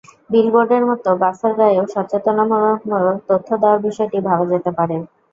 [0.31, 4.95] বিলবোর্ডের মতো বাসের গায়েও সচেতনতামূলক তথ্য দেওয়ার বিষয়টি ভাবা যেতে পারে।